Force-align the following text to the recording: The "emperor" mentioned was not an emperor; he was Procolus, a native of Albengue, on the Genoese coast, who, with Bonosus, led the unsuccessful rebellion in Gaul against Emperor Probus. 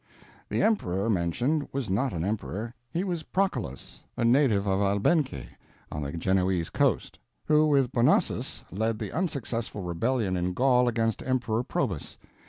The 0.49 0.63
"emperor" 0.63 1.11
mentioned 1.11 1.67
was 1.71 1.87
not 1.87 2.11
an 2.11 2.25
emperor; 2.25 2.73
he 2.89 3.03
was 3.03 3.21
Procolus, 3.21 4.03
a 4.17 4.25
native 4.25 4.65
of 4.65 4.79
Albengue, 4.81 5.45
on 5.91 6.01
the 6.01 6.11
Genoese 6.13 6.71
coast, 6.71 7.19
who, 7.45 7.67
with 7.67 7.91
Bonosus, 7.91 8.63
led 8.71 8.97
the 8.97 9.11
unsuccessful 9.11 9.83
rebellion 9.83 10.35
in 10.35 10.53
Gaul 10.55 10.87
against 10.87 11.21
Emperor 11.21 11.61
Probus. 11.61 12.17